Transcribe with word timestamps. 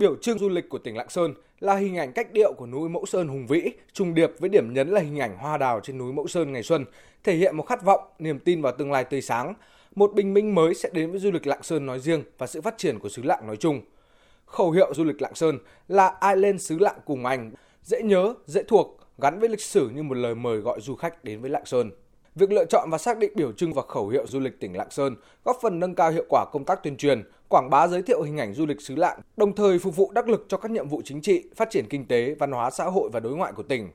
Biểu 0.00 0.16
trưng 0.16 0.38
du 0.38 0.48
lịch 0.48 0.68
của 0.68 0.78
tỉnh 0.78 0.96
Lạng 0.96 1.08
Sơn 1.08 1.34
là 1.58 1.76
hình 1.76 1.96
ảnh 1.96 2.12
cách 2.12 2.32
điệu 2.32 2.52
của 2.52 2.66
núi 2.66 2.88
Mẫu 2.88 3.06
Sơn 3.06 3.28
hùng 3.28 3.46
vĩ, 3.46 3.70
trùng 3.92 4.14
điệp 4.14 4.30
với 4.38 4.48
điểm 4.48 4.74
nhấn 4.74 4.88
là 4.88 5.00
hình 5.00 5.18
ảnh 5.18 5.36
hoa 5.36 5.58
đào 5.58 5.80
trên 5.80 5.98
núi 5.98 6.12
Mẫu 6.12 6.26
Sơn 6.26 6.52
ngày 6.52 6.62
xuân, 6.62 6.84
thể 7.24 7.34
hiện 7.34 7.56
một 7.56 7.62
khát 7.62 7.84
vọng, 7.84 8.00
niềm 8.18 8.38
tin 8.38 8.62
vào 8.62 8.72
tương 8.78 8.92
lai 8.92 9.04
tươi 9.04 9.22
sáng. 9.22 9.54
Một 9.94 10.12
bình 10.14 10.34
minh 10.34 10.54
mới 10.54 10.74
sẽ 10.74 10.90
đến 10.92 11.10
với 11.10 11.20
du 11.20 11.30
lịch 11.30 11.46
Lạng 11.46 11.62
Sơn 11.62 11.86
nói 11.86 12.00
riêng 12.00 12.22
và 12.38 12.46
sự 12.46 12.60
phát 12.60 12.78
triển 12.78 12.98
của 12.98 13.08
xứ 13.08 13.22
Lạng 13.22 13.46
nói 13.46 13.56
chung. 13.56 13.80
Khẩu 14.46 14.70
hiệu 14.70 14.94
du 14.94 15.04
lịch 15.04 15.22
Lạng 15.22 15.34
Sơn 15.34 15.58
là 15.88 16.08
ai 16.08 16.36
lên 16.36 16.58
xứ 16.58 16.78
Lạng 16.78 16.98
cùng 17.04 17.26
anh, 17.26 17.50
dễ 17.82 18.02
nhớ, 18.02 18.34
dễ 18.46 18.62
thuộc, 18.62 18.98
gắn 19.18 19.38
với 19.40 19.48
lịch 19.48 19.62
sử 19.62 19.88
như 19.88 20.02
một 20.02 20.16
lời 20.16 20.34
mời 20.34 20.58
gọi 20.58 20.80
du 20.80 20.96
khách 20.96 21.24
đến 21.24 21.40
với 21.40 21.50
Lạng 21.50 21.66
Sơn. 21.66 21.90
Việc 22.40 22.52
lựa 22.52 22.64
chọn 22.64 22.90
và 22.90 22.98
xác 22.98 23.18
định 23.18 23.32
biểu 23.34 23.52
trưng 23.52 23.74
và 23.74 23.82
khẩu 23.88 24.08
hiệu 24.08 24.26
du 24.26 24.40
lịch 24.40 24.60
tỉnh 24.60 24.76
Lạng 24.76 24.90
Sơn 24.90 25.16
góp 25.44 25.56
phần 25.62 25.80
nâng 25.80 25.94
cao 25.94 26.10
hiệu 26.10 26.24
quả 26.28 26.44
công 26.52 26.64
tác 26.64 26.82
tuyên 26.82 26.96
truyền, 26.96 27.22
quảng 27.48 27.70
bá 27.70 27.88
giới 27.88 28.02
thiệu 28.02 28.22
hình 28.22 28.38
ảnh 28.38 28.54
du 28.54 28.66
lịch 28.66 28.80
xứ 28.80 28.96
Lạng, 28.96 29.20
đồng 29.36 29.54
thời 29.54 29.78
phục 29.78 29.96
vụ 29.96 30.10
đắc 30.14 30.28
lực 30.28 30.46
cho 30.48 30.56
các 30.56 30.70
nhiệm 30.70 30.88
vụ 30.88 31.02
chính 31.04 31.20
trị, 31.20 31.44
phát 31.56 31.70
triển 31.70 31.84
kinh 31.90 32.06
tế, 32.06 32.34
văn 32.38 32.52
hóa 32.52 32.70
xã 32.70 32.84
hội 32.84 33.10
và 33.12 33.20
đối 33.20 33.36
ngoại 33.36 33.52
của 33.52 33.62
tỉnh. 33.62 33.88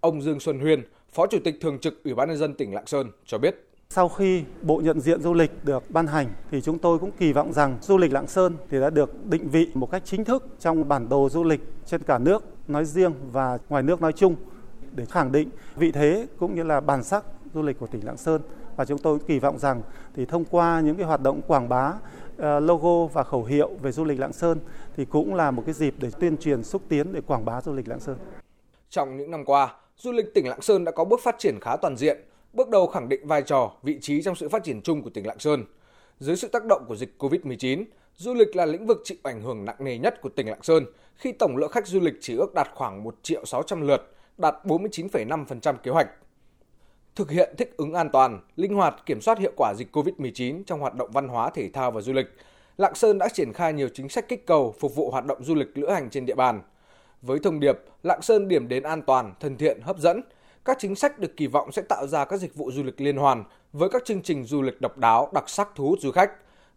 Ông 0.00 0.22
Dương 0.22 0.40
Xuân 0.40 0.58
Huyên, 0.58 0.82
Phó 1.12 1.26
Chủ 1.26 1.38
tịch 1.44 1.54
Thường 1.60 1.78
trực 1.78 2.04
Ủy 2.04 2.14
ban 2.14 2.28
nhân 2.28 2.38
dân 2.38 2.54
tỉnh 2.54 2.74
Lạng 2.74 2.86
Sơn 2.86 3.10
cho 3.26 3.38
biết. 3.38 3.68
Sau 3.90 4.08
khi 4.08 4.42
bộ 4.62 4.80
nhận 4.84 5.00
diện 5.00 5.22
du 5.22 5.34
lịch 5.34 5.50
được 5.64 5.90
ban 5.90 6.06
hành 6.06 6.26
thì 6.50 6.60
chúng 6.60 6.78
tôi 6.78 6.98
cũng 6.98 7.10
kỳ 7.18 7.32
vọng 7.32 7.52
rằng 7.52 7.78
du 7.82 7.98
lịch 7.98 8.12
Lạng 8.12 8.26
Sơn 8.26 8.56
thì 8.70 8.80
đã 8.80 8.90
được 8.90 9.26
định 9.26 9.48
vị 9.48 9.68
một 9.74 9.90
cách 9.90 10.02
chính 10.04 10.24
thức 10.24 10.46
trong 10.60 10.88
bản 10.88 11.08
đồ 11.08 11.28
du 11.28 11.44
lịch 11.44 11.60
trên 11.86 12.02
cả 12.02 12.18
nước 12.18 12.44
nói 12.68 12.84
riêng 12.84 13.14
và 13.32 13.58
ngoài 13.68 13.82
nước 13.82 14.00
nói 14.00 14.12
chung 14.12 14.36
để 14.92 15.04
khẳng 15.04 15.32
định 15.32 15.48
vị 15.76 15.92
thế 15.92 16.26
cũng 16.38 16.54
như 16.54 16.62
là 16.62 16.80
bản 16.80 17.04
sắc 17.04 17.24
du 17.54 17.62
lịch 17.62 17.78
của 17.78 17.86
tỉnh 17.86 18.04
Lạng 18.04 18.16
Sơn 18.16 18.42
và 18.76 18.84
chúng 18.84 18.98
tôi 18.98 19.18
kỳ 19.26 19.38
vọng 19.38 19.58
rằng 19.58 19.82
thì 20.14 20.24
thông 20.24 20.44
qua 20.44 20.80
những 20.80 20.96
cái 20.96 21.06
hoạt 21.06 21.20
động 21.22 21.40
quảng 21.46 21.68
bá 21.68 21.92
ờ, 22.38 22.60
logo 22.60 23.06
và 23.06 23.22
khẩu 23.24 23.44
hiệu 23.44 23.70
về 23.82 23.92
du 23.92 24.04
lịch 24.04 24.20
Lạng 24.20 24.32
Sơn 24.32 24.58
thì 24.96 25.04
cũng 25.04 25.34
là 25.34 25.50
một 25.50 25.62
cái 25.66 25.74
dịp 25.74 25.94
để 25.98 26.10
tuyên 26.20 26.36
truyền 26.36 26.62
xúc 26.62 26.82
tiến 26.88 27.12
để 27.12 27.20
quảng 27.26 27.44
bá 27.44 27.60
du 27.60 27.72
lịch 27.72 27.88
Lạng 27.88 28.00
Sơn. 28.00 28.16
Trong 28.90 29.16
những 29.16 29.30
năm 29.30 29.44
qua, 29.44 29.74
du 29.96 30.12
lịch 30.12 30.34
tỉnh 30.34 30.48
Lạng 30.48 30.62
Sơn 30.62 30.84
đã 30.84 30.92
có 30.92 31.04
bước 31.04 31.20
phát 31.22 31.36
triển 31.38 31.58
khá 31.60 31.76
toàn 31.76 31.96
diện, 31.96 32.18
bước 32.52 32.68
đầu 32.68 32.86
khẳng 32.86 33.08
định 33.08 33.26
vai 33.26 33.42
trò, 33.42 33.72
vị 33.82 33.98
trí 34.00 34.22
trong 34.22 34.34
sự 34.34 34.48
phát 34.48 34.64
triển 34.64 34.82
chung 34.82 35.02
của 35.02 35.10
tỉnh 35.10 35.26
Lạng 35.26 35.38
Sơn. 35.38 35.64
Dưới 36.18 36.36
sự 36.36 36.48
tác 36.48 36.64
động 36.64 36.84
của 36.88 36.96
dịch 36.96 37.14
Covid-19, 37.18 37.84
du 38.16 38.34
lịch 38.34 38.56
là 38.56 38.66
lĩnh 38.66 38.86
vực 38.86 39.00
chịu 39.04 39.18
ảnh 39.22 39.42
hưởng 39.42 39.64
nặng 39.64 39.76
nề 39.78 39.98
nhất 39.98 40.20
của 40.20 40.28
tỉnh 40.28 40.48
Lạng 40.48 40.62
Sơn 40.62 40.84
khi 41.16 41.32
tổng 41.32 41.56
lượng 41.56 41.70
khách 41.70 41.86
du 41.86 42.00
lịch 42.00 42.14
chỉ 42.20 42.36
ước 42.36 42.54
đạt 42.54 42.68
khoảng 42.74 43.04
1 43.04 43.14
triệu 43.22 43.44
600 43.44 43.80
lượt, 43.80 44.12
đạt 44.38 44.54
49,5% 44.64 45.74
kế 45.82 45.90
hoạch 45.90 46.08
thực 47.16 47.30
hiện 47.30 47.54
thích 47.58 47.74
ứng 47.76 47.92
an 47.92 48.10
toàn, 48.10 48.40
linh 48.56 48.74
hoạt 48.74 49.06
kiểm 49.06 49.20
soát 49.20 49.38
hiệu 49.38 49.52
quả 49.56 49.74
dịch 49.74 49.96
COVID-19 49.96 50.62
trong 50.66 50.80
hoạt 50.80 50.94
động 50.94 51.10
văn 51.12 51.28
hóa 51.28 51.50
thể 51.50 51.70
thao 51.70 51.90
và 51.90 52.00
du 52.00 52.12
lịch, 52.12 52.26
Lạng 52.76 52.94
Sơn 52.94 53.18
đã 53.18 53.28
triển 53.28 53.52
khai 53.52 53.72
nhiều 53.72 53.88
chính 53.94 54.08
sách 54.08 54.28
kích 54.28 54.46
cầu 54.46 54.74
phục 54.80 54.94
vụ 54.94 55.10
hoạt 55.10 55.26
động 55.26 55.44
du 55.44 55.54
lịch 55.54 55.78
lữ 55.78 55.88
hành 55.90 56.10
trên 56.10 56.26
địa 56.26 56.34
bàn. 56.34 56.60
Với 57.22 57.38
thông 57.38 57.60
điệp 57.60 57.78
Lạng 58.02 58.22
Sơn 58.22 58.48
điểm 58.48 58.68
đến 58.68 58.82
an 58.82 59.02
toàn, 59.02 59.34
thân 59.40 59.56
thiện, 59.56 59.80
hấp 59.80 59.98
dẫn, 59.98 60.20
các 60.64 60.76
chính 60.80 60.94
sách 60.94 61.18
được 61.18 61.36
kỳ 61.36 61.46
vọng 61.46 61.72
sẽ 61.72 61.82
tạo 61.82 62.06
ra 62.06 62.24
các 62.24 62.40
dịch 62.40 62.54
vụ 62.54 62.70
du 62.72 62.82
lịch 62.82 63.00
liên 63.00 63.16
hoàn 63.16 63.44
với 63.72 63.88
các 63.88 64.04
chương 64.04 64.22
trình 64.22 64.44
du 64.44 64.62
lịch 64.62 64.80
độc 64.80 64.98
đáo, 64.98 65.30
đặc 65.34 65.48
sắc 65.48 65.68
thu 65.74 65.88
hút 65.88 66.00
du 66.00 66.10
khách, 66.10 66.30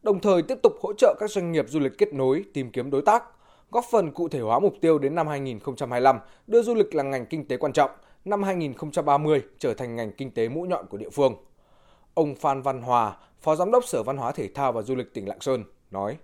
đồng 0.03 0.19
thời 0.19 0.41
tiếp 0.41 0.57
tục 0.63 0.73
hỗ 0.81 0.93
trợ 0.93 1.15
các 1.19 1.31
doanh 1.31 1.51
nghiệp 1.51 1.65
du 1.69 1.79
lịch 1.79 1.97
kết 1.97 2.13
nối, 2.13 2.43
tìm 2.53 2.71
kiếm 2.71 2.91
đối 2.91 3.01
tác, 3.01 3.23
góp 3.71 3.85
phần 3.91 4.11
cụ 4.11 4.27
thể 4.27 4.39
hóa 4.39 4.59
mục 4.59 4.73
tiêu 4.81 4.99
đến 4.99 5.15
năm 5.15 5.27
2025 5.27 6.19
đưa 6.47 6.61
du 6.61 6.75
lịch 6.75 6.95
là 6.95 7.03
ngành 7.03 7.25
kinh 7.25 7.47
tế 7.47 7.57
quan 7.57 7.73
trọng, 7.73 7.91
năm 8.25 8.43
2030 8.43 9.43
trở 9.59 9.73
thành 9.73 9.95
ngành 9.95 10.11
kinh 10.11 10.31
tế 10.31 10.49
mũi 10.49 10.67
nhọn 10.67 10.85
của 10.89 10.97
địa 10.97 11.09
phương. 11.09 11.35
Ông 12.13 12.35
Phan 12.35 12.61
Văn 12.61 12.81
Hòa, 12.81 13.17
Phó 13.41 13.55
Giám 13.55 13.71
đốc 13.71 13.85
Sở 13.85 14.03
Văn 14.03 14.17
hóa 14.17 14.31
Thể 14.31 14.49
thao 14.55 14.71
và 14.71 14.81
Du 14.81 14.95
lịch 14.95 15.13
tỉnh 15.13 15.27
Lạng 15.27 15.41
Sơn 15.41 15.63
nói: 15.91 16.17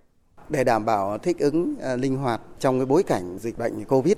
Để 0.48 0.64
đảm 0.64 0.84
bảo 0.84 1.18
thích 1.18 1.38
ứng 1.38 1.74
à, 1.82 1.96
linh 1.96 2.16
hoạt 2.16 2.40
trong 2.58 2.78
cái 2.78 2.86
bối 2.86 3.02
cảnh 3.02 3.38
dịch 3.38 3.58
bệnh 3.58 3.84
Covid 3.84 4.14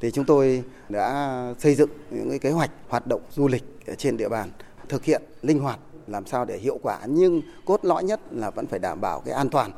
thì 0.00 0.10
chúng 0.10 0.24
tôi 0.24 0.62
đã 0.88 1.54
xây 1.58 1.74
dựng 1.74 1.90
những 2.10 2.30
cái 2.30 2.38
kế 2.38 2.50
hoạch 2.50 2.70
hoạt 2.88 3.06
động 3.06 3.20
du 3.30 3.48
lịch 3.48 3.64
trên 3.98 4.16
địa 4.16 4.28
bàn 4.28 4.50
thực 4.88 5.04
hiện 5.04 5.22
linh 5.42 5.58
hoạt 5.58 5.78
làm 6.06 6.26
sao 6.26 6.44
để 6.44 6.58
hiệu 6.58 6.78
quả 6.82 7.00
nhưng 7.06 7.42
cốt 7.64 7.84
lõi 7.84 8.04
nhất 8.04 8.20
là 8.30 8.50
vẫn 8.50 8.66
phải 8.66 8.78
đảm 8.78 9.00
bảo 9.00 9.20
cái 9.20 9.34
an 9.34 9.48
toàn. 9.48 9.72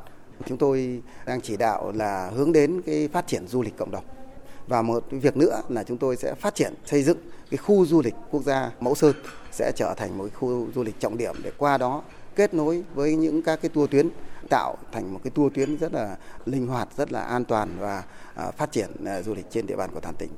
Chúng 0.45 0.57
tôi 0.57 1.01
đang 1.25 1.41
chỉ 1.41 1.57
đạo 1.57 1.91
là 1.95 2.31
hướng 2.35 2.51
đến 2.51 2.81
cái 2.85 3.07
phát 3.07 3.27
triển 3.27 3.47
du 3.47 3.61
lịch 3.61 3.77
cộng 3.77 3.91
đồng. 3.91 4.03
Và 4.69 4.81
một 4.81 5.03
việc 5.11 5.37
nữa 5.37 5.61
là 5.69 5.83
chúng 5.83 5.97
tôi 5.97 6.15
sẽ 6.15 6.35
phát 6.35 6.55
triển 6.55 6.73
xây 6.85 7.03
dựng 7.03 7.17
cái 7.51 7.57
khu 7.57 7.85
du 7.85 8.01
lịch 8.01 8.13
quốc 8.31 8.43
gia 8.43 8.71
Mẫu 8.79 8.95
Sơn 8.95 9.15
sẽ 9.51 9.71
trở 9.75 9.93
thành 9.97 10.17
một 10.17 10.27
khu 10.33 10.67
du 10.75 10.83
lịch 10.83 10.99
trọng 10.99 11.17
điểm 11.17 11.35
để 11.43 11.51
qua 11.57 11.77
đó 11.77 12.03
kết 12.35 12.53
nối 12.53 12.83
với 12.93 13.15
những 13.15 13.41
các 13.41 13.61
cái 13.61 13.69
tour 13.69 13.89
tuyến 13.91 14.09
tạo 14.49 14.77
thành 14.91 15.13
một 15.13 15.19
cái 15.23 15.31
tour 15.31 15.53
tuyến 15.53 15.77
rất 15.77 15.93
là 15.93 16.17
linh 16.45 16.67
hoạt, 16.67 16.87
rất 16.97 17.11
là 17.11 17.21
an 17.21 17.45
toàn 17.45 17.69
và 17.79 18.03
à, 18.35 18.51
phát 18.51 18.71
triển 18.71 18.89
à, 19.05 19.21
du 19.21 19.33
lịch 19.33 19.45
trên 19.51 19.67
địa 19.67 19.75
bàn 19.75 19.89
của 19.93 19.99
toàn 19.99 20.15
tỉnh. 20.15 20.29